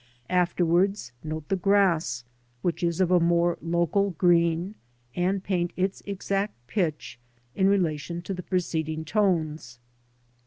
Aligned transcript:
Afterwards 0.31 1.11
note 1.23 1.47
the 1.49 1.55
grass 1.55 2.23
which 2.63 2.81
is 2.81 2.99
of 2.99 3.11
a 3.11 3.19
more 3.19 3.59
local 3.61 4.09
green, 4.17 4.73
and 5.15 5.43
paint 5.43 5.73
its 5.77 6.01
exact 6.07 6.55
pitch 6.65 7.19
in 7.53 7.67
relation 7.69 8.23
to 8.23 8.33
the 8.33 8.41
preceding 8.41 9.05
tones. 9.05 9.77